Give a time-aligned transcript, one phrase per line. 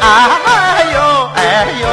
[0.00, 0.96] 哎呦
[1.34, 1.40] 哎
[1.80, 1.84] 呦。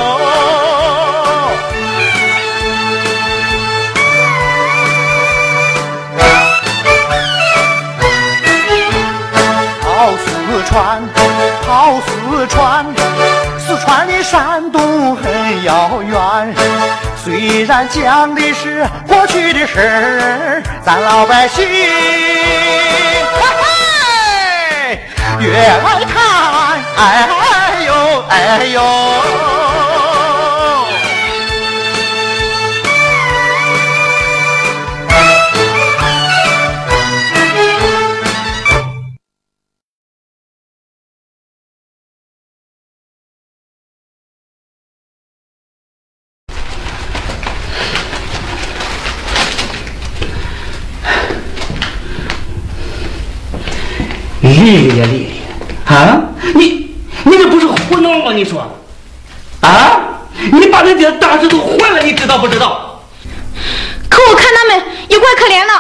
[9.81, 9.85] 跑
[10.17, 10.25] 四
[10.69, 11.01] 川，
[11.65, 11.67] 跑
[12.01, 12.57] 四川。
[13.59, 16.55] 四川离山东很遥远，
[17.23, 21.67] 虽然讲的是过去的事儿，咱老百姓
[25.39, 26.28] 越来看，
[27.01, 27.93] 哎呦
[28.27, 28.79] 哎呦。
[54.41, 55.41] 丽丽呀，丽丽，
[55.85, 56.21] 啊，
[56.55, 56.78] 你
[57.23, 58.31] 你这不是胡闹吗？
[58.33, 58.61] 你说，
[59.61, 59.99] 啊，
[60.51, 63.01] 你把人家大石头换了，你知道不知道？
[64.09, 65.73] 可我看他们也怪可怜的。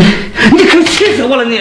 [0.56, 1.60] 你可气死我了你！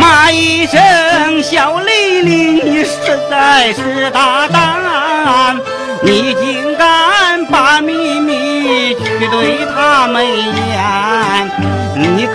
[0.00, 5.60] 骂一声小丽丽，你实在是大胆，
[6.02, 6.32] 你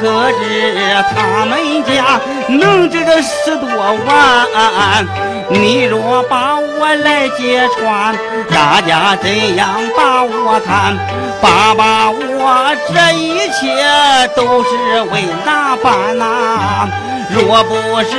[0.01, 3.69] 可知他们家能值个十多
[4.07, 5.05] 万？
[5.47, 8.15] 你若把我来揭穿，
[8.49, 10.97] 大家怎样把我看？
[11.39, 16.89] 爸爸，我这一切都是为哪般呐？
[17.29, 18.11] 若不是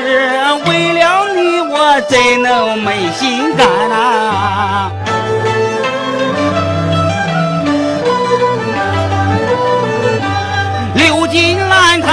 [0.68, 4.90] 为了你，我怎能没心肝呐？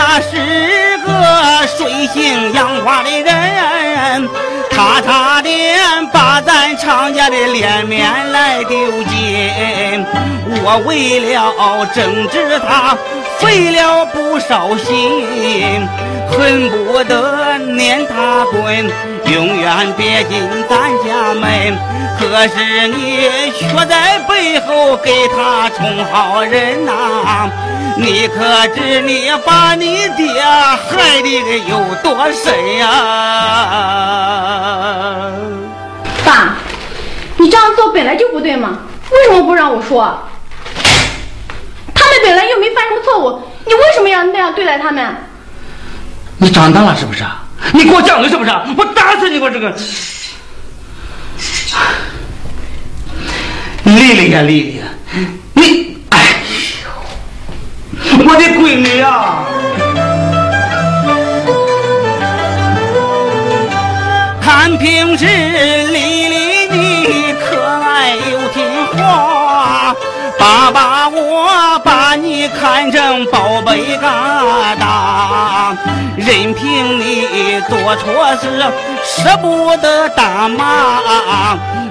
[0.02, 4.30] 他是个水性杨花的人，
[4.72, 5.78] 他差点
[6.08, 10.06] 把咱常家的脸面来丢尽。
[10.64, 11.54] 我为了
[11.94, 12.98] 整治他，
[13.40, 15.88] 费了不少心，
[16.30, 18.92] 恨不得撵他滚，
[19.34, 20.40] 永远别进
[20.70, 21.78] 咱家门。
[22.20, 27.50] 可是你却在背后给他充好人呐。
[27.96, 32.88] 你可知你把你爹害的有多深呀？
[36.26, 36.56] 爸，
[37.38, 38.80] 你这样做本来就不对嘛，
[39.12, 40.18] 为什么不让我说？
[42.10, 45.16] 他们本来又没犯什么错误，你为什么要那样对待他们？
[46.38, 47.24] 你长大了是不是？
[47.72, 48.50] 你给我讲了是不是？
[48.78, 49.38] 我打死你！
[49.38, 49.70] 我这个
[53.84, 54.82] 丽丽呀，丽丽，
[55.54, 55.98] 你。
[56.10, 56.18] 哎
[56.82, 56.90] 呦
[58.26, 59.46] 我的闺女啊，
[64.42, 69.96] 看平时丽丽你可爱又听话，
[70.40, 70.99] 爸爸
[72.40, 74.08] 你看成宝贝疙
[74.80, 75.76] 瘩，
[76.16, 78.64] 任凭你做错事，
[79.04, 81.02] 舍不得打骂。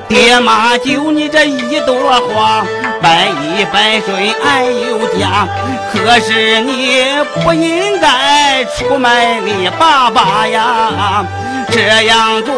[0.08, 1.94] 爹妈就你这一朵
[2.32, 2.64] 花，
[3.02, 5.46] 百依百顺爱有加。
[5.92, 7.04] 可是你
[7.44, 11.26] 不应该出卖你爸爸呀！
[11.70, 12.54] 这样做，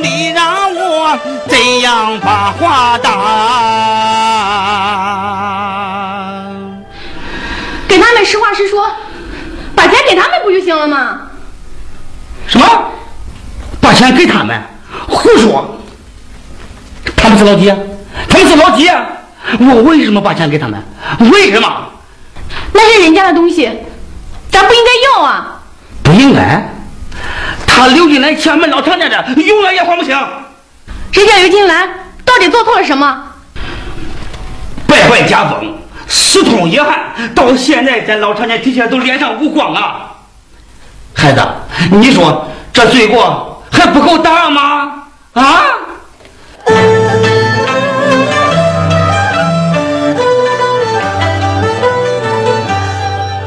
[0.00, 3.10] 你让我怎样把话打？
[8.24, 8.90] 实话实说，
[9.74, 11.22] 把钱给他们不就行了吗？
[12.46, 12.66] 什么？
[13.80, 14.60] 把钱给他们？
[15.08, 15.78] 胡说！
[17.16, 17.72] 他们是老几？
[18.28, 18.88] 他们是老几？
[19.58, 20.82] 我为什么把钱给他们？
[21.32, 21.90] 为什么？
[22.72, 23.70] 那是人家的东西，
[24.50, 25.60] 咱不应该要啊！
[26.02, 26.68] 不应该？
[27.66, 30.16] 他刘金兰欠我们老常家的，永远也还不清。
[31.12, 31.88] 人家刘金兰
[32.24, 33.24] 到底做错了什么？
[34.86, 35.76] 败坏家风，
[36.08, 36.98] 私通野汉，
[37.34, 40.10] 到现在咱老常家的确都脸上无光啊！
[41.14, 41.40] 孩子，
[41.90, 45.04] 你说这罪过还不够大吗？
[45.34, 45.62] 啊？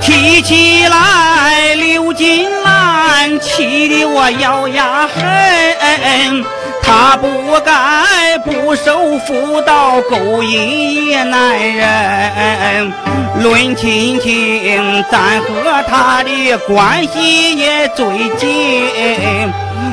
[0.01, 6.45] 提起来刘金兰，气得我咬牙恨。
[6.87, 7.27] 他不
[7.65, 12.93] 该不守妇道，勾引野男人。
[13.41, 18.05] 论亲情，咱和他的关系也最
[18.37, 19.51] 近，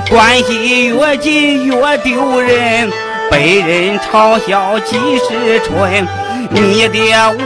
[0.08, 2.88] 关系越近越丢人，
[3.28, 6.06] 被人嘲笑几时春。
[6.50, 6.98] 你的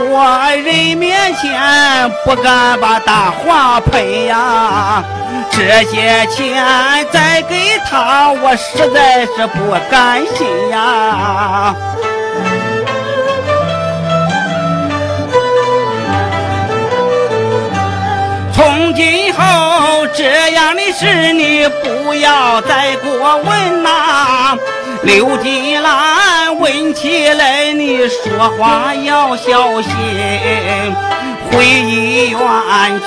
[0.09, 5.03] 我人面前不敢把大话喷呀。
[5.51, 6.63] 这些钱
[7.11, 7.55] 再给
[7.89, 11.75] 他，我实在是不甘心呀。
[18.53, 24.57] 从今后这样的事你不要再过问呐。
[25.11, 29.91] 刘金兰问起来你说话要小心，
[31.51, 32.39] 回医院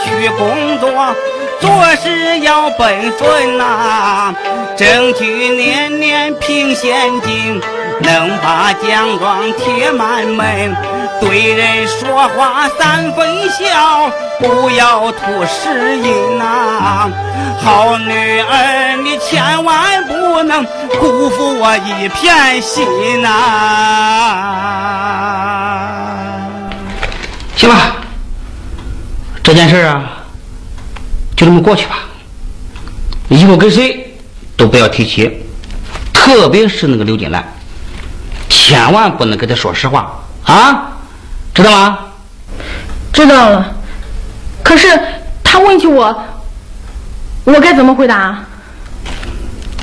[0.05, 0.91] 去工作。
[1.63, 1.71] 做
[2.03, 4.35] 事要本分呐，
[4.77, 7.61] 争取年年评县金，
[8.01, 10.77] 能把奖状贴满门。
[11.21, 14.11] 对人说话三分笑，
[14.41, 17.09] 不要吐实音呐。
[17.63, 20.65] 好女儿，你千万不能
[20.99, 23.29] 辜负我一片心呐。
[27.55, 27.95] 行吧，
[29.45, 30.22] 这件事啊。
[31.37, 31.99] 就这么过去吧，
[33.29, 34.15] 以后跟谁
[34.57, 35.45] 都不要提起，
[36.13, 37.45] 特别是那个刘金兰，
[38.49, 40.93] 千万不能跟他说实话啊，
[41.55, 41.99] 知道吗？
[43.13, 43.75] 知道了。
[44.63, 44.87] 可是
[45.43, 46.17] 他问起我，
[47.45, 48.39] 我该怎么回答？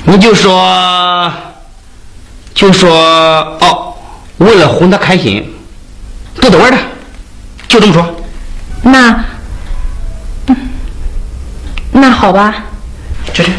[0.04, 1.30] 你就说，
[2.54, 2.90] 就说
[3.60, 3.94] 哦，
[4.38, 5.46] 为了哄他开心，
[6.40, 6.78] 逗逗玩的，
[7.68, 8.06] 就这么说。
[8.82, 9.22] 那。
[11.92, 12.54] 那好吧，
[13.32, 13.50] 去去。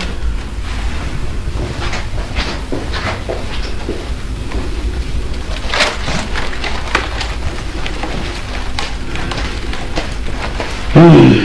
[10.94, 11.36] 嗯，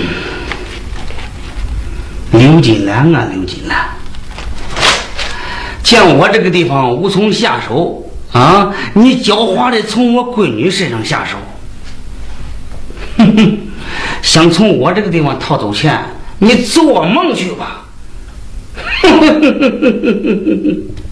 [2.32, 3.78] 刘金兰啊，刘金兰，
[5.82, 11.36] 见我这个地方无从下手啊，你狡猾的从我闺女身上下手，
[13.18, 13.58] 哼哼，
[14.22, 16.00] 想从我这个地方套走钱。
[16.38, 17.84] 你做梦去吧！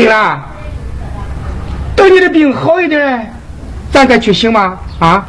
[0.00, 0.40] 金兰，
[1.94, 3.30] 等你的病好一点，
[3.92, 4.78] 咱再去行吗？
[4.98, 5.22] 啊，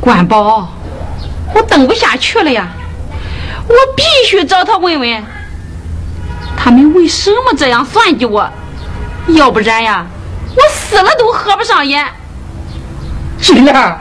[0.00, 0.68] 关宝，
[1.54, 2.66] 我等不下去了呀！
[3.68, 5.24] 我必须找他问问，
[6.56, 8.50] 他们为什么这样算计我？
[9.28, 10.04] 要不然呀，
[10.56, 12.04] 我死了都合不上眼。
[13.40, 13.96] 金兰，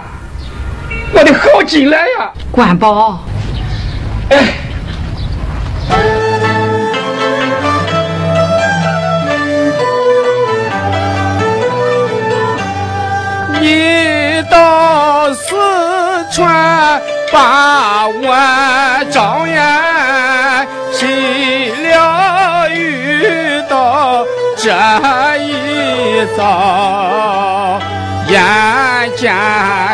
[1.13, 2.31] 我的好金兰呀！
[2.51, 3.23] 关宝，
[4.27, 4.35] 你
[14.49, 15.55] 到四
[16.31, 24.25] 川把我招呀，谁料遇到
[24.57, 24.71] 这
[25.39, 27.79] 一遭，
[28.27, 28.41] 眼
[29.15, 29.33] 见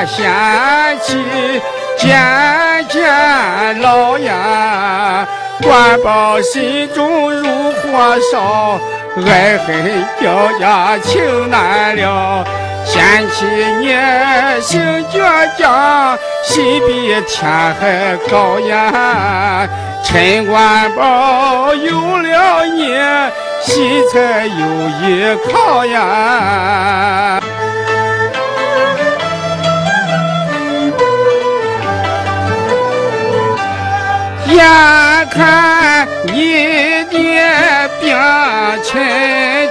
[0.08, 1.18] 贤妻
[1.98, 2.10] 渐
[2.90, 5.28] 渐老呀，
[5.62, 8.80] 官报心中如火烧，
[9.26, 12.46] 爱恨交加情难了。
[12.92, 13.46] 嫌弃
[13.80, 13.88] 你
[14.62, 15.16] 性倔
[15.58, 19.66] 强，心比天还高呀！
[20.04, 22.88] 陈官宝有了你，
[23.62, 24.60] 心才有
[25.00, 27.40] 依靠呀！
[34.48, 34.60] 眼
[35.30, 38.04] 看你的病
[38.84, 39.00] 情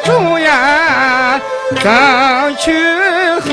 [0.05, 1.39] 重呀，
[1.83, 1.91] 怎
[2.59, 2.73] 去
[3.41, 3.49] 和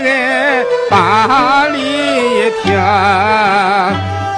[0.00, 2.74] 人把理听？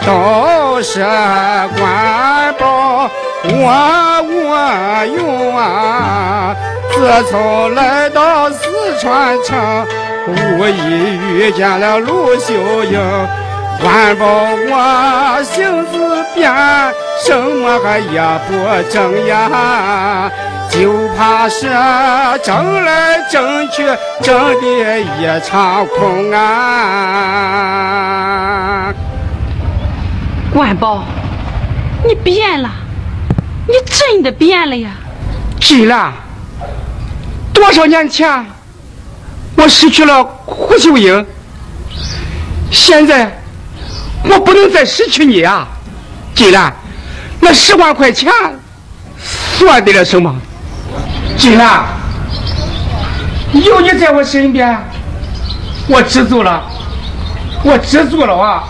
[0.07, 3.11] 都是官保
[3.45, 3.51] 我
[4.29, 6.55] 我用啊！
[6.93, 6.95] 自
[7.31, 8.61] 从来到四
[9.01, 9.87] 川城，
[10.29, 12.53] 无意遇见了陆秀
[12.85, 13.01] 英。
[13.83, 14.27] 官保
[14.69, 16.53] 我性子变，
[17.27, 18.53] 什么个也不
[18.89, 20.31] 争呀，
[20.71, 21.67] 就怕是
[22.45, 23.85] 争来争去，
[24.23, 26.45] 争的一场空啊！
[30.55, 31.03] 官保，
[32.07, 32.71] 你变了，
[33.67, 34.91] 你真的变了呀！
[35.61, 36.13] 金兰，
[37.53, 38.47] 多少年前
[39.57, 41.27] 我失去了胡秀英，
[42.71, 43.37] 现在。
[44.29, 45.69] 我不能再失去你啊，
[46.35, 46.75] 金兰，
[47.49, 48.29] 那十万块钱
[49.57, 50.35] 算得了什么？
[51.39, 51.85] 金兰，
[53.53, 54.77] 有你在我身边，
[55.87, 56.61] 我知足了，
[57.63, 58.65] 我知足了啊！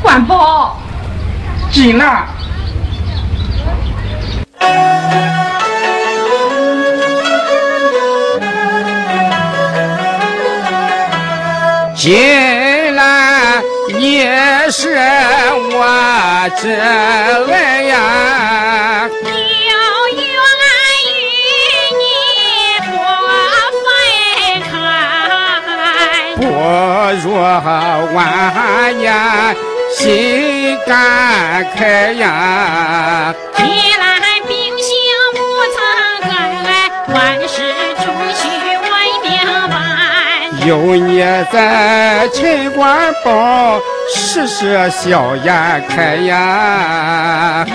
[0.00, 0.80] 管宝，
[1.70, 2.26] 金兰。
[11.94, 12.61] 金。
[14.02, 14.18] 你
[14.68, 14.98] 是
[15.70, 16.66] 我这
[17.46, 17.94] 恩呀，
[19.22, 19.72] 有
[20.16, 20.18] 缘
[21.06, 21.08] 与
[22.00, 22.02] 你
[22.90, 22.90] 不
[23.78, 23.86] 分
[24.66, 24.74] 开，
[26.34, 26.42] 不
[27.22, 27.24] 如
[28.12, 28.18] 万
[28.98, 29.06] 年
[29.96, 30.02] 心
[30.84, 30.90] 感
[31.76, 31.78] 慨
[32.14, 33.32] 呀。
[33.54, 34.02] 既然
[34.48, 34.50] 秉
[34.82, 34.90] 性
[35.36, 35.40] 无
[35.76, 35.78] 曾
[36.28, 36.34] 改，
[37.14, 37.14] 万
[37.46, 37.54] 事
[38.04, 38.04] 终
[38.34, 38.50] 须。
[40.64, 41.18] 有你
[41.52, 43.80] 在，陈官保
[44.32, 45.44] 时时笑颜
[45.90, 47.66] 开呀。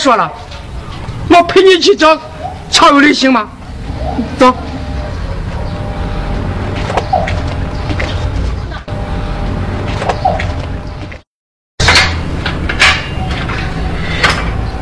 [0.00, 0.32] 说了，
[1.28, 2.16] 我陪你去找
[2.70, 3.46] 曹有礼行吗？
[4.38, 4.56] 走。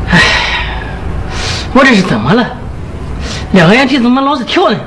[0.09, 0.21] 哎，
[1.73, 2.47] 我这是怎么了？
[3.51, 4.77] 两个眼皮怎么老是跳呢？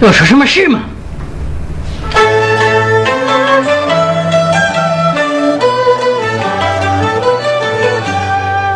[0.00, 0.78] 要出什么事吗？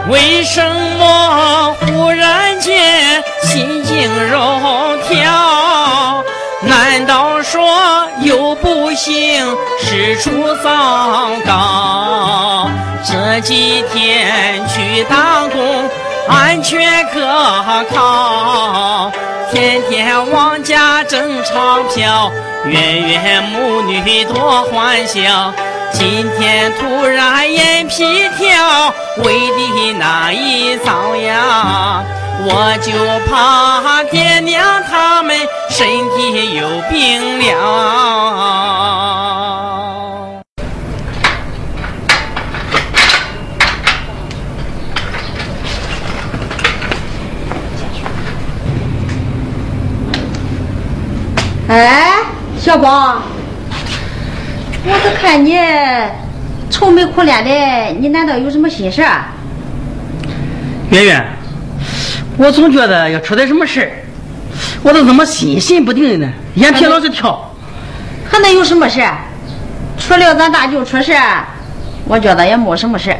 [0.08, 0.62] 为什
[0.98, 4.38] 么忽然间心惊肉
[5.08, 6.24] 跳？
[6.64, 9.44] 难道说有不幸
[9.80, 12.68] 事出糟糕？
[13.04, 15.88] 这几天去打工
[16.28, 17.20] 安全可
[17.92, 19.10] 靠，
[19.52, 22.30] 天天往家挣钞票，
[22.64, 25.52] 月月母女多欢笑。
[25.92, 32.02] 今天突然眼皮跳，为的那一遭呀，
[32.44, 32.92] 我就
[33.30, 35.36] 怕爹娘他们
[35.68, 37.52] 身体有病了。
[51.68, 52.18] 哎，
[52.58, 53.22] 小宝，
[54.84, 55.56] 我是看你
[56.68, 57.50] 愁眉苦脸的，
[58.00, 59.22] 你难道有什么心事儿？
[60.90, 61.24] 圆圆，
[62.36, 63.90] 我总觉得要出点什么事儿，
[64.82, 66.32] 我都怎么心神不定的呢？
[66.54, 67.48] 眼皮老是跳。
[68.28, 69.18] 还能有什么事儿？
[69.98, 71.44] 除了咱大舅出事儿，
[72.04, 73.18] 我觉得也没什么事儿。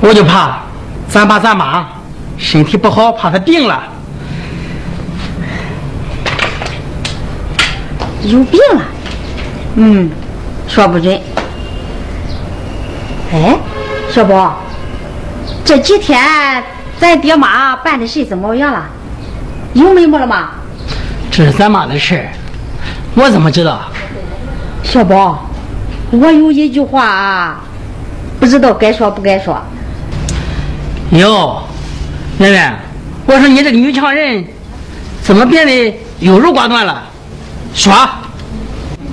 [0.00, 0.58] 我就怕
[1.08, 1.88] 咱爸咱妈
[2.36, 3.82] 身体不好，怕他病了。
[8.24, 8.82] 有病了？
[9.76, 10.10] 嗯，
[10.70, 11.20] 说不准。
[13.32, 13.58] 哎，
[14.08, 14.60] 小宝，
[15.64, 16.18] 这几天
[16.98, 18.84] 咱爹妈办的事怎么样了？
[19.74, 20.50] 有眉目了吗？
[21.28, 22.28] 这是咱妈的事儿，
[23.14, 23.82] 我怎么知道？
[24.84, 25.44] 小宝，
[26.12, 27.60] 我有一句话啊，
[28.38, 29.60] 不知道该说不该说。
[31.10, 31.62] 哟，
[32.38, 32.78] 圆圆，
[33.26, 34.44] 我说你这个女强人，
[35.20, 37.02] 怎么变得优柔寡断了？
[37.74, 37.92] 说，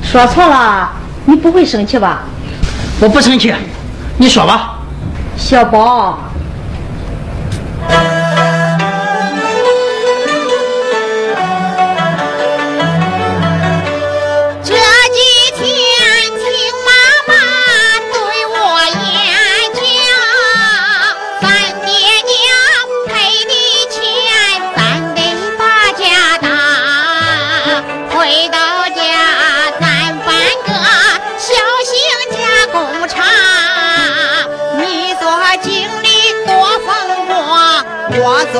[0.03, 0.91] 说错了，
[1.29, 2.23] 你不会生气吧？
[3.01, 3.53] 我不生气，
[4.17, 4.79] 你说吧。
[5.35, 6.17] 小宝，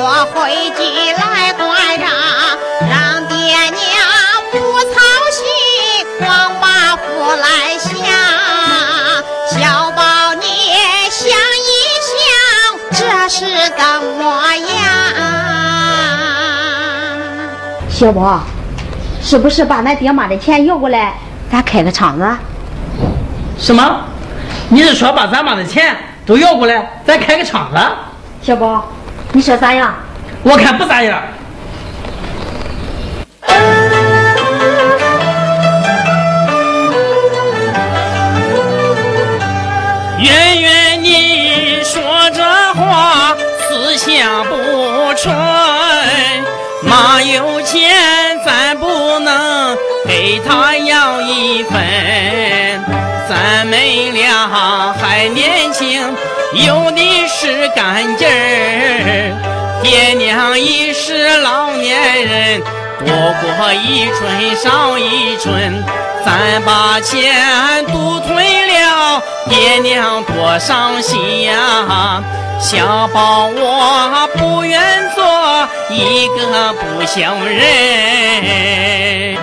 [0.00, 1.66] 做会计来管
[1.98, 2.08] 账，
[2.88, 3.74] 让爹娘
[4.52, 4.94] 不操
[5.32, 5.42] 心，
[6.20, 7.02] 光把福
[7.34, 7.90] 来享。
[9.50, 10.00] 小宝，
[10.34, 10.46] 你
[11.10, 11.26] 想
[11.66, 11.68] 一
[12.06, 12.22] 想，
[12.92, 13.82] 这是怎
[14.16, 14.70] 么样？
[17.90, 18.42] 小宝，
[19.20, 21.14] 是不是把咱爹妈的钱要过来，
[21.50, 22.24] 咱开个厂子？
[23.58, 24.04] 什么？
[24.68, 27.80] 你是说把咱妈的钱都要过来，咱开个厂子？
[28.40, 28.88] 小宝，
[29.38, 29.94] 你说咋样？
[30.42, 31.22] 我看不咋样。
[40.18, 42.02] 圆圆，你说
[42.34, 42.42] 这
[42.74, 43.36] 话
[43.68, 45.32] 思想不纯。
[46.82, 47.94] 妈有钱，
[48.44, 51.80] 咱不能给他要一分。
[53.28, 53.78] 咱们
[54.14, 56.12] 俩还年轻，
[56.52, 59.80] 有的是干劲儿。
[59.82, 62.60] 爹娘已是老年人，
[63.04, 63.08] 多
[63.40, 65.84] 过一春少一春。
[66.24, 72.22] 咱把钱都退了，爹娘多伤心呀！
[72.60, 74.80] 小宝，我不愿
[75.14, 75.22] 做
[75.90, 79.38] 一个不孝人。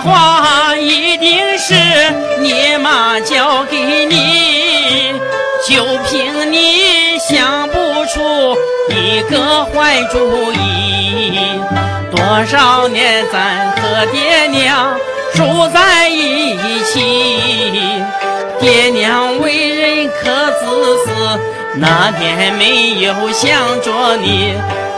[0.00, 1.74] 话一定是
[2.38, 5.12] 你妈教给你，
[5.66, 8.56] 就凭你想不出
[8.90, 11.40] 一个坏主意。
[12.10, 14.96] 多少年咱和爹娘
[15.34, 18.02] 住在一起，
[18.60, 21.06] 爹娘为人可自私，
[21.80, 24.54] 那天没有想着你。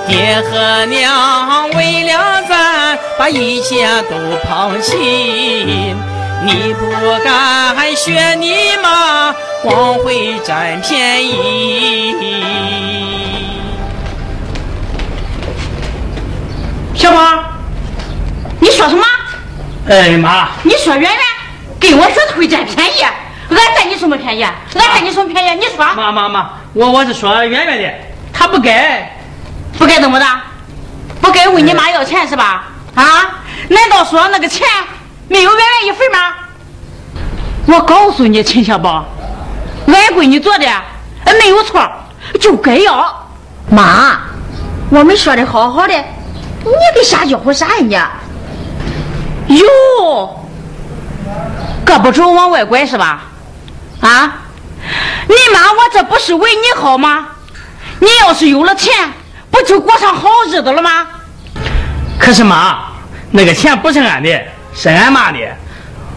[0.09, 4.17] 爹和娘为了咱，把一切都
[4.49, 5.95] 抛弃。
[6.43, 6.91] 你不
[7.23, 12.15] 该学你妈，光会占便宜。
[16.95, 17.45] 小宝，
[18.59, 19.05] 你说什么？
[19.89, 21.21] 哎妈，你说圆圆
[21.79, 23.13] 跟我说她会占便宜，俺
[23.81, 24.43] 占你什么便宜？
[24.43, 25.59] 俺占你什么便宜？
[25.59, 27.95] 你说妈妈妈，我我是说圆圆的，
[28.31, 29.11] 她不该。
[29.79, 30.27] 不该怎么的？
[31.23, 32.65] 不该问你妈要钱是吧？
[32.95, 33.41] 啊？
[33.69, 34.67] 难道说那个钱
[35.29, 36.19] 没有圆圆一份吗？
[37.65, 39.07] 我告诉你，陈小宝，
[39.87, 40.67] 俺闺女做的
[41.25, 41.81] 呃没有错，
[42.39, 43.27] 就该要。
[43.71, 44.19] 妈，
[44.91, 48.11] 我们说的好好的，你给瞎搅和啥呀
[49.47, 50.47] 你哟，
[51.87, 53.23] 胳膊肘往外拐是吧？
[54.01, 54.33] 啊？
[55.29, 57.29] 你妈我这不是为你好吗？
[58.01, 58.93] 你要是有了钱，
[59.51, 61.07] 不就过上好日子了吗？
[62.19, 62.79] 可是妈，
[63.31, 64.43] 那个钱不是俺的，
[64.75, 65.39] 是俺妈的，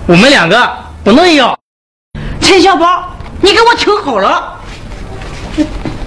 [0.08, 1.58] 我们两个不能要。
[2.40, 4.60] 陈小宝，你给我听好了，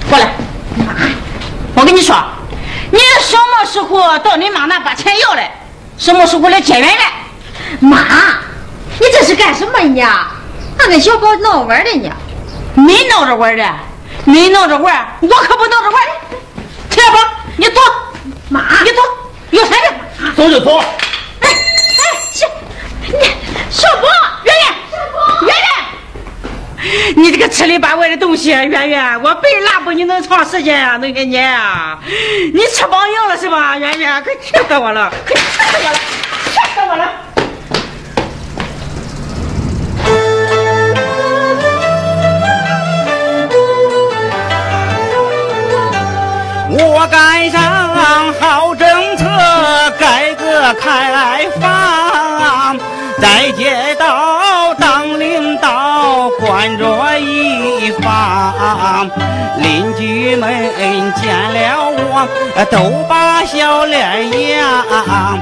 [0.09, 0.33] 过来，
[0.77, 0.95] 妈，
[1.75, 2.17] 我跟你说，
[2.91, 5.51] 你什么时候到你妈那把钱要来，
[5.99, 7.13] 什么时候来接人来？
[7.81, 7.99] 妈，
[8.99, 10.07] 你这是干什么呢？
[10.79, 12.11] 俺跟小宝闹着玩的呢。
[12.75, 13.65] 没闹着玩的，
[14.25, 16.03] 没闹着玩，我可不闹着玩。
[16.91, 17.19] 陈小宝，
[17.57, 17.81] 你走，
[18.51, 19.01] 妈，你走，
[19.51, 20.79] 有钱的，走就走。
[21.41, 22.47] 哎哎，小，
[23.07, 23.13] 你
[23.71, 24.09] 小宝，
[24.45, 24.75] 圆圆，
[25.49, 25.57] 圆
[26.85, 31.99] 圆，你这个吃里扒外的东西，圆圆，我白拉不你能长时间啊、那个你啊，
[32.53, 33.79] 你吃榜样了是吧？
[33.79, 37.26] 圆圆，快气死我了，快气死我了，气死我了。
[46.79, 47.61] 我赶上
[48.39, 49.25] 好政策，
[49.99, 52.79] 改革开放，
[53.19, 54.06] 在街道
[60.27, 62.29] 邻居们见了我，
[62.71, 65.39] 都把笑脸扬，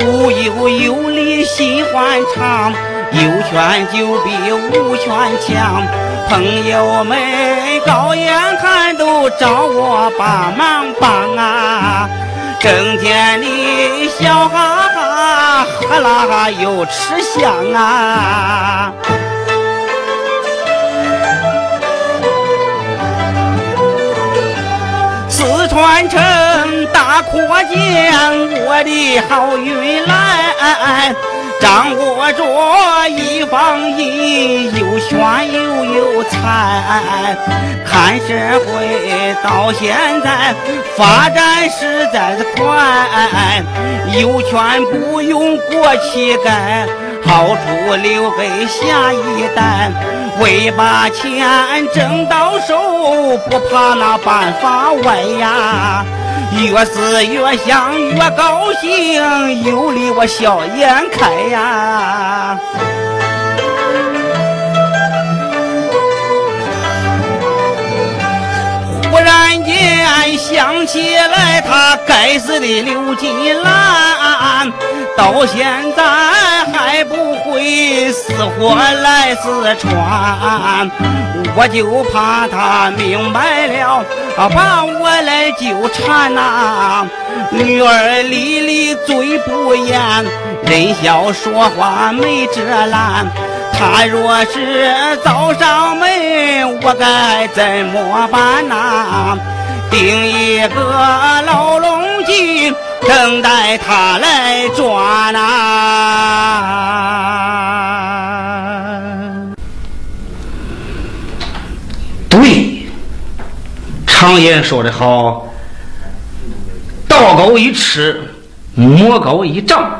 [0.00, 2.72] 无忧有理心欢畅，
[3.12, 5.08] 有权就比无权
[5.40, 5.82] 强。
[6.28, 7.16] 朋友们
[7.86, 12.08] 高眼看都找我帮忙帮啊，
[12.60, 18.92] 整天的笑哈哈，喝啦又吃香啊。
[25.76, 28.10] 四川城大扩建，
[28.64, 31.14] 我的好运来。
[31.60, 32.42] 掌握着
[33.10, 37.36] 一方银，又炫又有才。
[37.84, 40.54] 看社会到现在
[40.96, 43.62] 发展实在是快，
[44.18, 46.88] 有权不用国乞丐，
[47.26, 49.90] 好处留给下一代。
[50.38, 51.46] 为把钱
[51.94, 56.04] 挣到手，不怕那办法歪呀。
[56.52, 62.58] 越是越想越高兴，有理我笑颜开呀。
[69.26, 74.72] 然间想起来，他该死的刘金兰，
[75.16, 76.04] 到现在
[76.72, 80.88] 还不会死活来四川。
[81.56, 84.04] 我就怕他明白了，
[84.36, 87.04] 把我来纠缠呐。
[87.50, 90.00] 女儿丽丽嘴不严，
[90.66, 93.26] 人笑说话没遮拦。
[93.78, 94.90] 他若是
[95.22, 99.36] 找上门，我该怎么办呐？
[99.90, 100.80] 定一个
[101.46, 102.74] 牢笼进，
[103.06, 105.36] 等待他来抓呐。
[112.30, 112.88] 对，
[114.06, 115.46] 常言说得好，
[117.06, 118.34] 道高一尺，
[118.74, 119.90] 魔高一丈。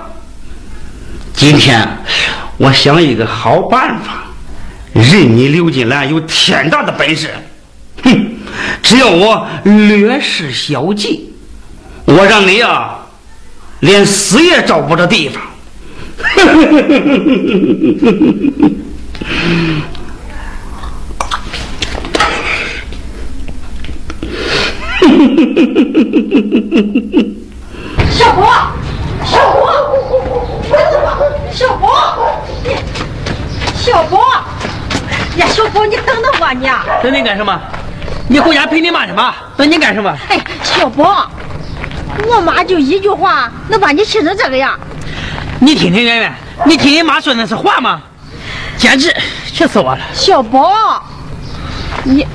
[1.35, 1.87] 今天
[2.59, 4.25] 我想一个好办法，
[4.95, 7.31] 任你刘金兰有天大的本事，
[8.03, 8.31] 哼！
[8.83, 11.33] 只要我略施小计，
[12.07, 12.97] 我让你呀，
[13.81, 15.43] 连死也找不着地方。
[28.11, 28.73] 小宝，
[29.25, 29.61] 小宝，
[31.53, 31.85] 小宝，
[32.65, 32.71] 你，
[33.87, 34.19] 小宝，
[35.37, 36.69] 呀，小宝，你等等我你。
[37.01, 37.57] 等你干什么？
[38.29, 39.37] 你回家陪你妈去吧。
[39.57, 40.13] 等你干什么？
[40.29, 41.31] 哎，小宝，
[42.27, 44.77] 我妈就一句话，能把你气成这个样。
[45.61, 48.03] 你听听圆圆，你听你妈说那是话吗？
[48.77, 49.15] 简直
[49.53, 50.01] 气死我了！
[50.13, 51.01] 小宝，
[52.03, 52.27] 你。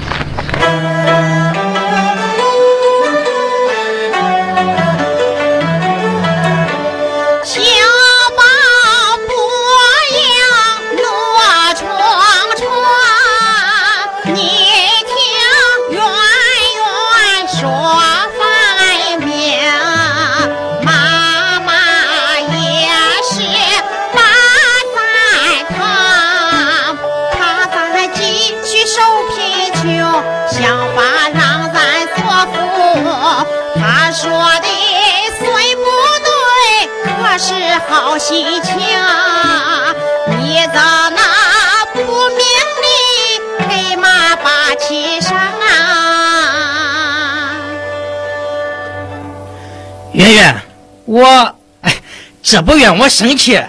[50.21, 50.61] 圆圆，
[51.05, 51.95] 我哎，
[52.43, 53.59] 这不怨我生气，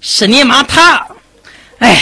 [0.00, 1.06] 是你妈她，
[1.80, 1.94] 哎。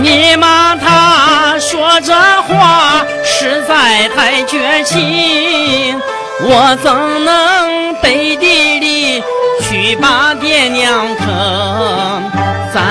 [0.00, 2.12] 你妈她说这
[2.42, 6.00] 话实在太绝情，
[6.40, 6.92] 我怎
[7.24, 9.22] 能背地里
[9.60, 12.11] 去把爹娘坑？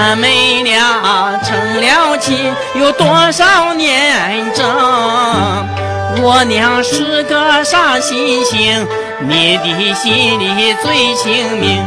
[0.04, 0.28] 咱们
[0.64, 2.36] 俩成了亲
[2.74, 4.66] 有多少年整？
[6.24, 8.88] 我娘是个啥心情，
[9.20, 11.86] 你的心里最清明。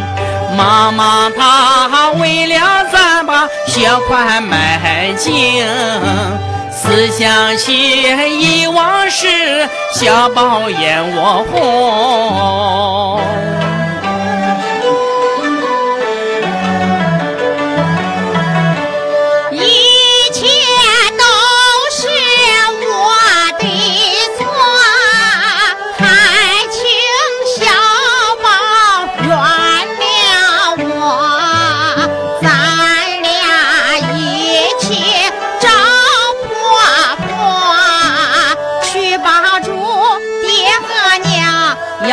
[0.56, 5.66] 妈妈她为了咱把血块买净，
[6.70, 9.26] 思想起以往事，
[9.92, 13.20] 小宝眼窝红。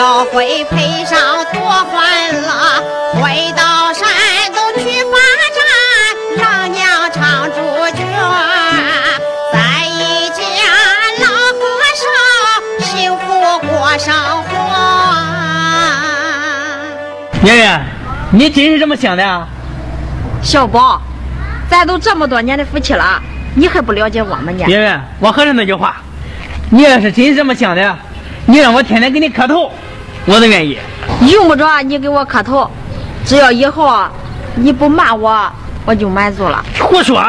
[0.01, 2.49] 要会配上多欢乐，
[3.13, 4.03] 回到山
[4.51, 5.13] 东去发
[5.55, 5.61] 展，
[6.39, 7.57] 让娘唱主
[7.95, 8.01] 角，
[9.53, 10.41] 在一家
[11.19, 11.61] 老和
[12.01, 12.03] 尚
[12.79, 13.23] 幸福
[13.67, 14.11] 过生
[14.45, 14.49] 活。
[17.43, 17.85] 圆圆，
[18.31, 19.47] 你真是这么想的啊？
[20.41, 20.99] 小宝，
[21.69, 23.21] 咱都这么多年的夫妻了，
[23.53, 24.65] 你还不了解我们呢？
[24.67, 25.97] 圆圆，我还是那句话，
[26.71, 27.95] 你要是真是这么想的，
[28.47, 29.71] 你让我天天给你磕头，
[30.25, 30.77] 我都愿意。
[31.31, 32.69] 用不着你给我磕头，
[33.25, 34.07] 只要以后
[34.55, 35.51] 你不骂我，
[35.85, 36.63] 我就满足了。
[36.79, 37.23] 胡说！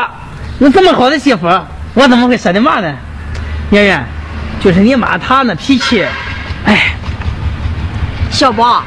[0.58, 1.46] 有这么好的媳妇，
[1.94, 2.94] 我怎么会舍得骂呢？
[3.70, 4.04] 圆圆，
[4.60, 6.06] 就是你妈她那脾气，
[6.64, 6.94] 哎，
[8.30, 8.84] 小宝，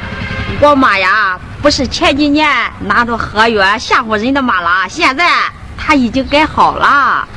[0.60, 2.48] 我妈呀，不是前几年
[2.80, 5.28] 拿着合约吓唬人的妈了，现在
[5.76, 7.28] 她已经改好了。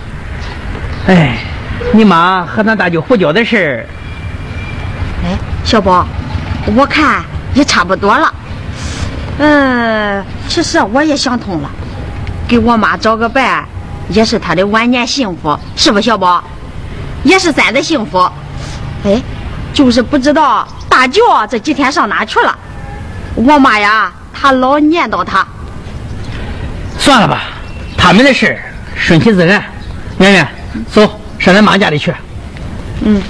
[1.07, 1.39] 哎，
[1.91, 3.85] 你妈和咱大舅胡搅的事儿，
[5.25, 6.07] 哎，小宝，
[6.75, 8.33] 我看也差不多了。
[9.39, 11.69] 嗯，其实我也想通了，
[12.47, 13.65] 给我妈找个伴，
[14.09, 16.43] 也是她的晚年幸福，是不，小宝？
[17.23, 18.19] 也是咱的幸福。
[19.03, 19.21] 哎，
[19.73, 22.57] 就是不知道大舅这几天上哪去了。
[23.35, 25.45] 我妈呀，她老念叨他。
[26.97, 27.41] 算了吧，
[27.97, 28.59] 他们的事儿
[28.95, 29.63] 顺其自然。
[30.19, 30.47] 圆圆，
[30.91, 32.13] 走上咱妈家里去。
[33.01, 33.21] 嗯。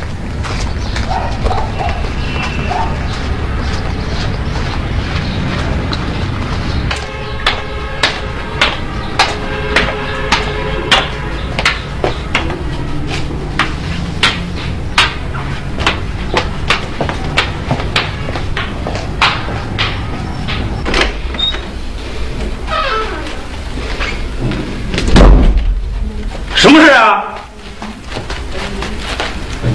[26.55, 27.23] 什么事啊？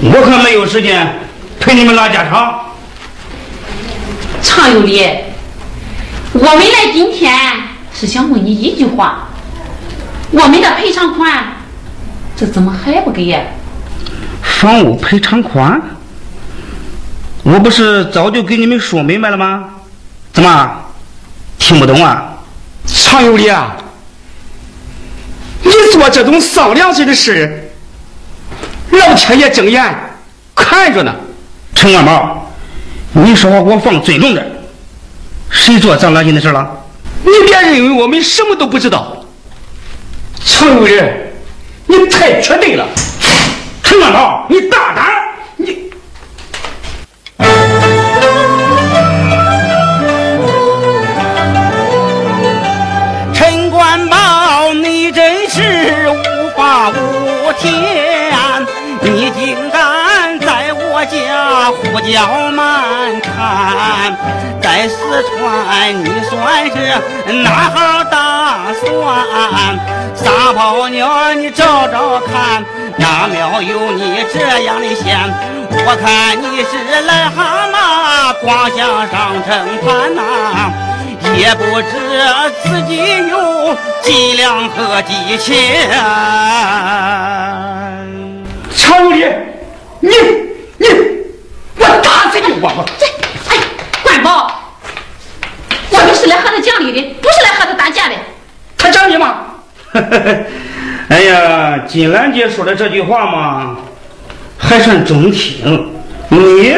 [0.07, 1.19] 我可没有时间
[1.59, 2.61] 陪你们拉家常。
[4.41, 5.03] 常有理，
[6.33, 7.33] 我们来今天
[7.91, 9.29] 是想问你一句话：
[10.29, 11.57] 我们的赔偿款，
[12.37, 13.39] 这怎么还不给呀？
[14.43, 15.81] 房屋赔偿款？
[17.41, 19.69] 我不是早就给你们说明白了吗？
[20.31, 20.71] 怎么
[21.57, 22.35] 听不懂啊？
[22.85, 23.75] 常有理啊！
[25.63, 27.64] 你做这种丧良心的事，
[28.97, 29.83] 老天爷睁眼
[30.55, 31.13] 看着呢。
[31.73, 32.51] 陈万宝，
[33.13, 34.45] 你说话给我放尊重点。
[35.49, 36.69] 谁做脏良心的事了？
[37.23, 39.17] 你别认为我们什么都不知道。
[40.43, 41.33] 陈贵人，
[41.87, 42.87] 你太缺德了。
[43.83, 45.04] 陈万宝，你大胆！
[62.11, 64.15] 家胡搅蛮缠，
[64.61, 66.75] 在四川你算是
[67.43, 69.77] 哪号大算？
[70.15, 72.63] 撒泡尿你找找看，
[72.97, 75.17] 哪庙有你这样的仙？
[75.71, 76.71] 我看你是
[77.07, 78.77] 癞蛤蟆，光想
[79.09, 79.13] 上
[79.43, 79.49] 城
[79.83, 80.19] 盘呐、
[81.35, 81.91] 也不知
[82.63, 85.89] 自己有几两和几钱。
[88.75, 89.25] 常有理，
[89.99, 90.09] 你，
[92.01, 92.53] 打死你！
[92.61, 93.05] 我我这，
[93.49, 93.57] 哎，
[94.03, 94.73] 关宝，
[95.89, 98.15] 我们是来和他讲理的，不是来和他打架的。
[98.77, 99.45] 他讲你吗？
[101.09, 103.77] 哎呀，金兰姐说的这句话嘛，
[104.57, 105.91] 还算中听。
[106.29, 106.75] 你，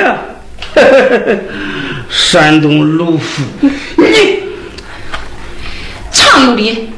[2.10, 3.44] 山东鲁夫，
[3.96, 4.44] 你
[6.12, 6.90] 常有理。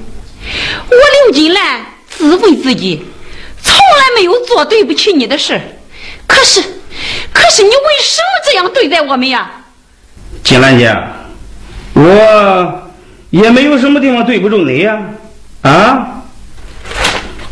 [0.89, 3.05] 我刘金兰自问自己
[3.61, 5.61] 从来没有做对不起你的事，
[6.25, 6.61] 可是，
[7.31, 9.51] 可是你为什么这样对待我们呀？
[10.43, 10.95] 金兰姐，
[11.93, 12.91] 我
[13.31, 14.99] 也没有什么地方对不住你呀，
[15.63, 16.07] 啊，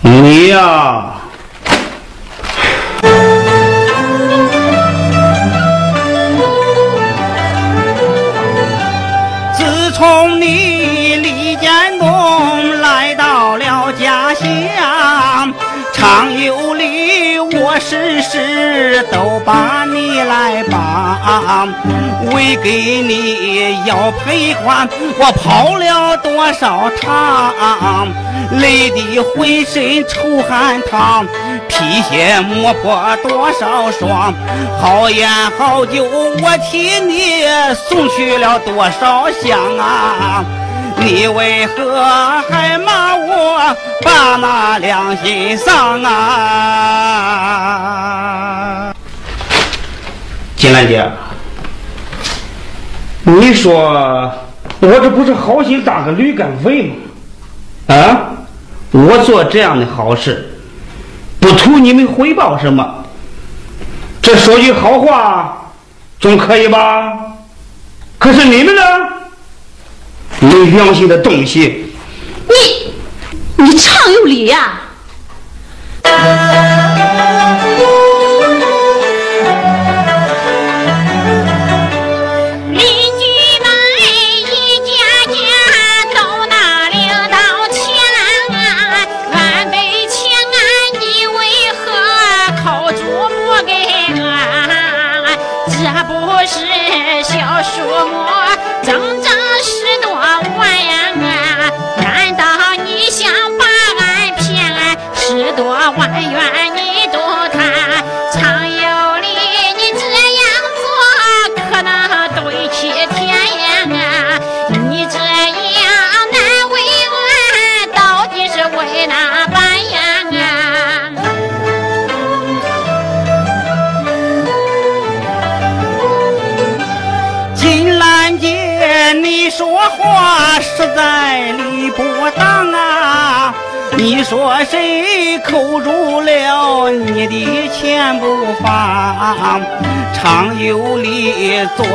[0.02, 1.14] 你呀。
[9.58, 10.67] 自从你
[20.28, 21.70] 来帮，
[22.34, 24.88] 为给你要赔款，
[25.18, 28.08] 我跑了多少趟，
[28.60, 31.26] 累得浑身出汗淌，
[31.68, 34.34] 皮鞋磨破多少双，
[34.82, 37.46] 好烟好酒我替你
[37.90, 40.44] 送去了多少箱啊！
[41.00, 42.04] 你为何
[42.50, 46.14] 还骂我把那良心丧啊？
[50.68, 51.10] 金兰姐，
[53.24, 53.90] 你说
[54.82, 57.96] 我这不是好心当个驴肝肺吗？
[57.96, 58.36] 啊，
[58.92, 60.60] 我做这样的好事，
[61.40, 63.06] 不图你们回报什么，
[64.22, 65.72] 这说句好话
[66.20, 67.14] 总可以吧？
[68.18, 68.82] 可是你们呢？
[70.42, 71.94] 没良心的东西！
[72.50, 74.82] 你，你常有理呀、
[76.04, 76.12] 邻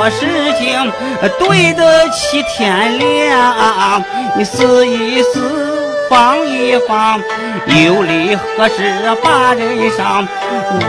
[0.02, 0.26] 做事
[0.58, 0.92] 情，
[1.38, 4.02] 对得起天良。
[4.36, 5.78] 你思一思。
[6.10, 7.20] 放一放，
[7.68, 10.26] 有理何事把人伤？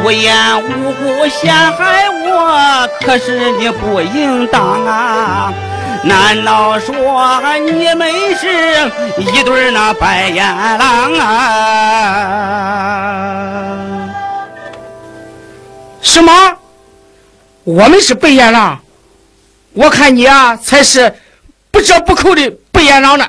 [0.03, 5.53] 无缘无故陷害我，可是你不应当啊！
[6.03, 6.93] 难道说
[7.59, 10.45] 你们是一对那白眼
[10.77, 11.29] 狼啊？
[16.01, 16.33] 什么？
[17.63, 18.77] 我们是白眼狼？
[19.73, 21.13] 我看你啊，才是
[21.71, 23.27] 不折不扣的白眼狼呢！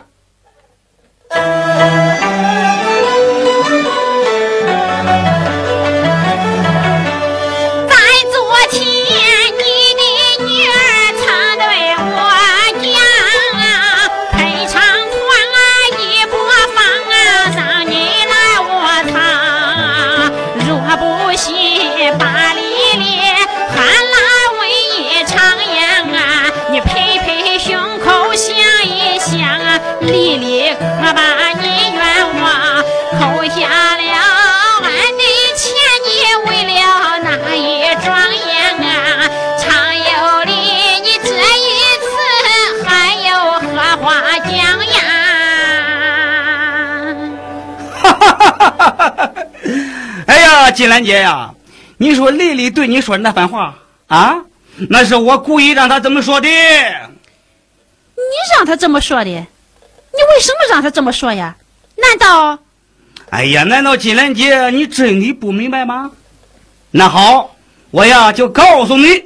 [50.26, 51.52] 哎呀，金兰姐呀，
[51.98, 53.74] 你说丽丽对你说的那番话
[54.08, 54.36] 啊，
[54.88, 56.48] 那是我故意让她这么说的。
[56.48, 58.22] 你
[58.56, 61.56] 让她这么说的，你为什么让她这么说呀？
[61.96, 62.58] 难道
[63.30, 66.10] 哎呀，难道金兰姐你真的不明白吗？
[66.90, 67.54] 那好，
[67.90, 69.24] 我呀就告诉你。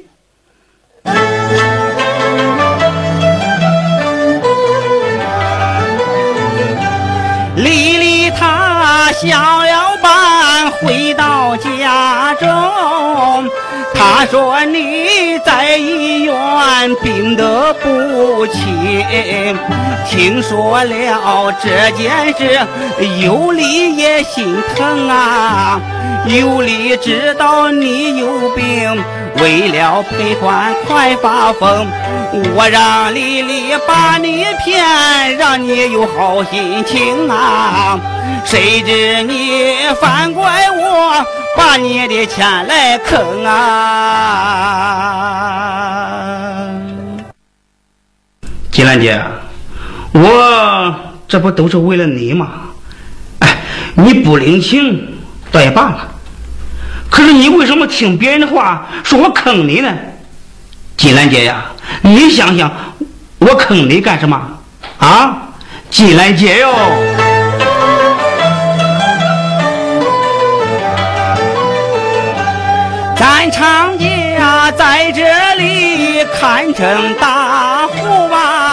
[9.21, 13.49] 丽她想要搬回到家中，
[13.93, 16.33] 他说你在医院
[17.03, 19.03] 病得不轻，
[20.07, 22.59] 听说了这件事，
[23.21, 25.81] 尤里也心疼啊。
[26.27, 29.03] 尤里知道你有病，
[29.37, 31.87] 为了赔款快发疯。
[32.55, 37.99] 我让丽丽把你骗，让你有好心情啊。
[38.45, 41.25] 谁知你反怪我，
[41.57, 43.59] 把你的钱来坑啊！
[48.71, 49.19] 金兰姐，
[50.13, 50.95] 我
[51.27, 52.51] 这不都是为了你吗？
[53.39, 53.57] 哎，
[53.95, 55.17] 你不领情
[55.51, 56.07] 倒也罢了，
[57.09, 59.93] 可是你为什么听别人的话说我坑你呢？
[60.97, 61.65] 金兰姐呀，
[62.01, 62.69] 你想想，
[63.39, 64.39] 我坑你干什么？
[64.97, 65.37] 啊，
[65.89, 66.73] 金兰姐哟！
[73.15, 78.68] 咱常家在这里看成大户吧，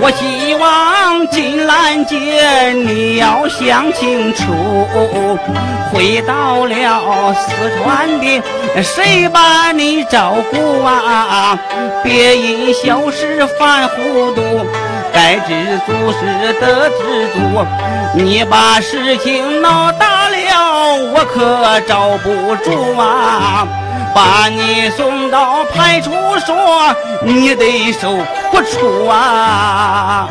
[0.00, 4.42] 我希望金兰姐你要想清楚，
[5.92, 8.42] 回到了四川的
[8.82, 11.58] 谁把你照顾啊？
[12.02, 14.66] 别因小事犯糊涂。
[15.12, 17.64] 该知足是得知足，
[18.14, 23.66] 你把事情闹大了，我可罩不住啊！
[24.16, 26.56] 把你送到派出所，
[27.22, 28.16] 你得受
[28.50, 30.26] 苦楚啊！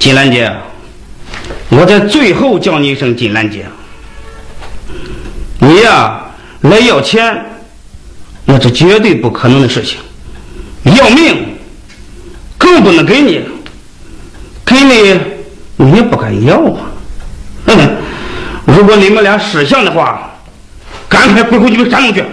[0.00, 0.50] 金兰姐，
[1.68, 3.66] 我在最后叫你一声金兰姐。
[5.58, 6.22] 你呀，
[6.62, 7.44] 来要钱，
[8.46, 9.98] 那是绝对不可能的事情。
[10.96, 11.48] 要命，
[12.56, 13.42] 更不能给你。
[14.64, 15.20] 给你，
[15.76, 16.80] 你也不敢要啊。
[17.66, 17.76] 哼
[18.64, 20.34] 如果你们俩识相的话，
[21.10, 22.24] 赶快滚回你们山东去。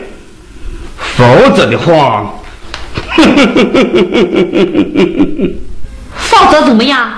[1.17, 2.33] 否则的话，
[6.15, 7.16] 否则怎么样？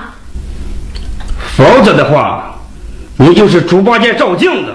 [1.60, 2.56] 否则的话，
[3.18, 4.74] 你就是猪八戒照镜子，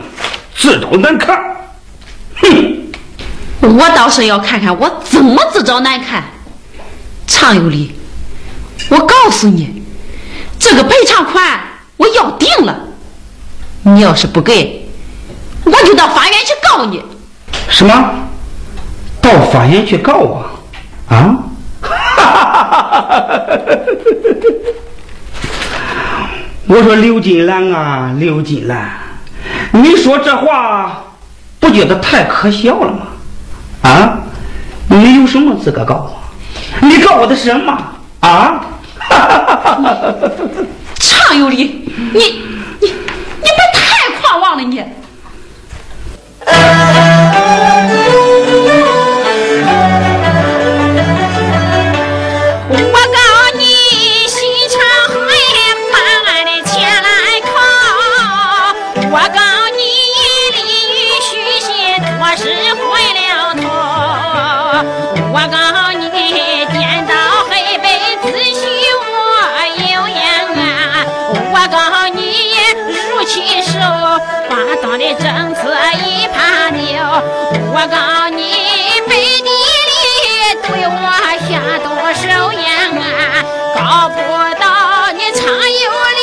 [0.55, 1.35] 自找难看。
[2.37, 2.77] 哼！
[3.63, 6.23] 我倒是要看看我怎么自找难看。
[7.27, 7.95] 常有理，
[8.91, 9.83] 我告诉你，
[10.59, 11.59] 这个赔偿款
[11.97, 12.79] 我要定了。
[13.85, 14.87] 你要是不给，
[15.65, 17.03] 我就到法院去告你。
[17.71, 18.15] 什么？
[19.23, 20.45] 到法院去告我？
[21.09, 21.35] 啊？
[21.81, 23.41] 哈哈哈哈哈！
[26.67, 28.91] 我说刘金兰啊，刘金兰，
[29.73, 31.05] 你说这话
[31.61, 33.07] 不觉得太可笑了吗？
[33.83, 34.19] 啊，
[34.89, 36.17] 你有什么资格告我？
[36.81, 37.79] 你告我的是什么？
[38.21, 38.65] 啊？
[40.99, 42.21] 常有理，你
[42.81, 42.91] 你你
[43.43, 44.83] 别太狂妄了你。
[74.97, 75.75] 政策
[76.07, 77.03] 一盘牛，
[77.73, 78.43] 我告你，
[79.09, 79.51] 背地
[79.91, 79.93] 里
[80.63, 80.97] 对我
[81.43, 81.51] 下
[81.83, 82.23] 毒手
[82.53, 82.63] 呀！
[83.75, 84.17] 搞不
[84.61, 84.65] 到
[85.13, 85.85] 你常有
[86.15, 86.23] 理，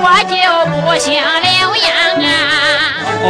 [0.00, 0.34] 我就
[0.72, 1.06] 不姓
[1.42, 1.88] 刘洋
[2.24, 2.28] 啊！
[3.22, 3.28] 哦，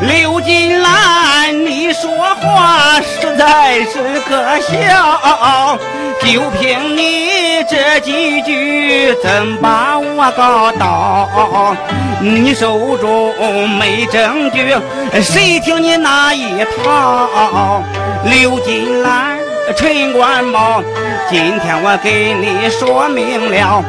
[0.00, 0.10] 刘
[0.40, 2.02] 金兰，你说
[2.34, 5.78] 话实在是可笑。
[6.24, 7.31] 就凭你
[7.68, 11.76] 这几句，怎把我告倒？
[12.20, 14.74] 你手中没证据，
[15.20, 17.82] 谁听你那一套？
[18.24, 19.38] 刘金兰、
[19.76, 20.82] 陈官茂，
[21.28, 23.82] 今天我给你说明了，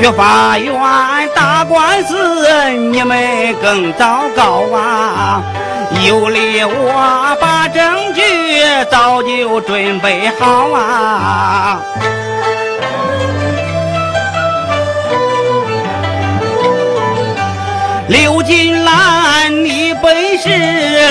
[0.00, 0.72] 去法院
[1.34, 5.42] 打官司，你们更糟糕啊！
[6.06, 8.22] 有理我把证据
[8.90, 11.80] 早就准备好啊！
[18.08, 20.48] 刘金兰，你本是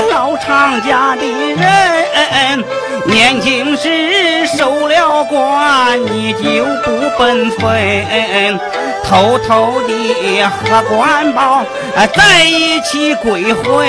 [0.09, 2.63] 老常家的人，
[3.05, 8.57] 年轻时受了官，你就不本分，
[9.03, 11.65] 偷偷的和官保
[12.13, 13.85] 在一起鬼混，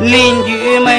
[0.00, 0.94] 邻居们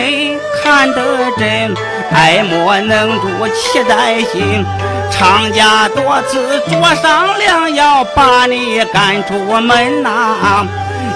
[0.61, 1.01] 看得
[1.37, 1.73] 真，
[2.13, 4.65] 爱莫能助，气在心。
[5.11, 10.65] 常家多次做商量，要把你赶出门呐。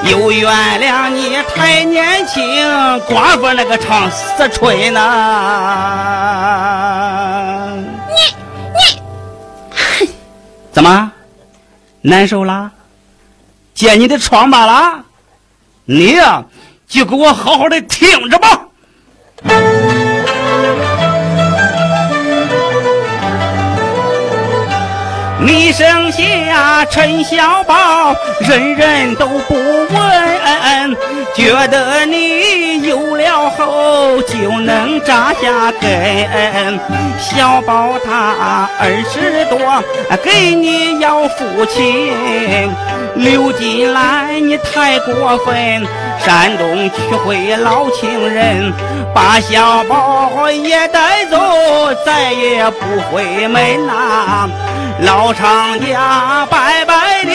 [0.03, 2.43] 又原谅你太年轻，
[3.07, 4.99] 寡妇那个唱死吹呢。
[8.07, 8.13] 你
[8.77, 9.01] 你，
[9.99, 10.07] 哼，
[10.71, 11.11] 怎么
[12.01, 12.69] 难受啦？
[13.73, 14.99] 揭你的疮疤啦？
[15.85, 16.43] 你呀，
[16.87, 18.61] 就给我好好的听着吧。
[25.45, 30.97] 你生下陈小宝，人人都不问，
[31.35, 36.79] 觉得你有了后就能扎下根。
[37.19, 39.83] 小宝他二十多，
[40.23, 42.11] 给你要父亲。
[43.13, 45.87] 刘金兰，你太过分，
[46.25, 48.73] 山东娶回老情人，
[49.13, 51.37] 把小宝也带走，
[52.03, 52.79] 再也不
[53.11, 54.49] 回门呐。
[55.01, 57.31] 老常家白白的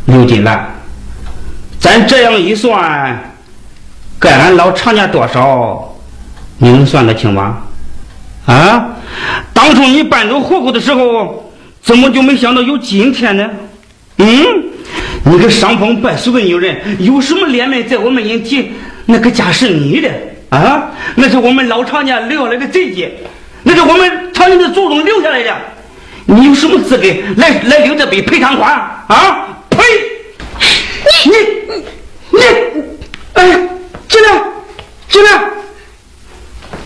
[0.07, 0.71] 刘金兰，
[1.79, 3.23] 咱这样一算，
[4.19, 5.95] 该俺老常家多少，
[6.57, 7.59] 你能算得清吗？
[8.47, 8.87] 啊！
[9.53, 11.53] 当初你搬走户口的时候，
[11.83, 13.51] 怎么就没想到有今天呢？
[14.17, 14.27] 嗯？
[15.23, 18.67] 你个伤风败俗的女人，有什么脸面在我们面前？
[19.11, 20.09] 那个家是你的
[20.51, 23.13] 啊，那是我们老常家留下来的贞洁，
[23.65, 25.55] 那是我们常家的祖宗留下来的。
[26.27, 27.05] 你有什么资格
[27.37, 28.73] 来来领这笔赔偿款
[29.09, 29.49] 啊？
[29.71, 29.83] 呸！
[31.25, 31.85] 你你
[32.31, 32.39] 你，
[33.33, 33.69] 哎，
[34.09, 34.29] 进来
[35.09, 35.43] 进来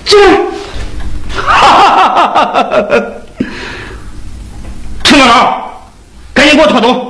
[0.06, 0.28] 进来！
[1.34, 3.02] 哈哈哈哈哈哈！
[5.02, 5.84] 陈大佬，
[6.32, 7.03] 赶紧给我拖走！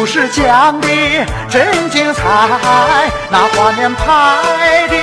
[0.00, 0.88] 故事讲的
[1.50, 2.22] 真精彩，
[3.28, 4.06] 那画面拍
[4.88, 4.96] 的，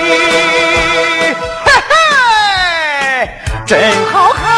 [1.63, 3.29] 嘿嘿，
[3.63, 3.79] 真
[4.11, 4.56] 好看。